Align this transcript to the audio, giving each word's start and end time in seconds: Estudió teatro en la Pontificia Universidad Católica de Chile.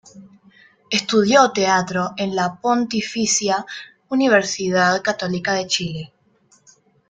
Estudió 0.89 1.51
teatro 1.51 2.15
en 2.17 2.35
la 2.35 2.55
Pontificia 2.55 3.63
Universidad 4.09 4.99
Católica 5.03 5.53
de 5.53 5.67
Chile. 5.67 6.13